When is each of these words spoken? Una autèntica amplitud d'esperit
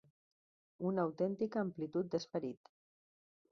Una 0.91 1.05
autèntica 1.09 1.61
amplitud 1.65 2.11
d'esperit 2.17 2.75